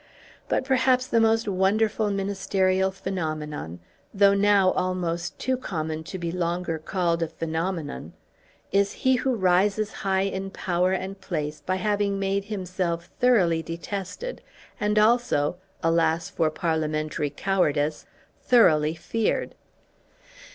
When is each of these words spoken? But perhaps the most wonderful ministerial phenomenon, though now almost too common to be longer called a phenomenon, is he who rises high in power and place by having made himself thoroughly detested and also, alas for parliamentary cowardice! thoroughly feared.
But 0.49 0.65
perhaps 0.65 1.05
the 1.05 1.19
most 1.21 1.47
wonderful 1.47 2.09
ministerial 2.09 2.89
phenomenon, 2.89 3.79
though 4.11 4.33
now 4.33 4.71
almost 4.71 5.37
too 5.37 5.57
common 5.57 6.03
to 6.05 6.17
be 6.17 6.31
longer 6.31 6.79
called 6.79 7.21
a 7.21 7.27
phenomenon, 7.27 8.13
is 8.71 8.93
he 8.93 9.17
who 9.17 9.35
rises 9.35 9.91
high 9.93 10.21
in 10.23 10.49
power 10.49 10.91
and 10.91 11.21
place 11.21 11.61
by 11.63 11.75
having 11.75 12.17
made 12.17 12.45
himself 12.45 13.11
thoroughly 13.19 13.61
detested 13.61 14.41
and 14.79 14.97
also, 14.97 15.57
alas 15.83 16.31
for 16.31 16.49
parliamentary 16.49 17.29
cowardice! 17.29 18.07
thoroughly 18.41 18.95
feared. 18.95 19.53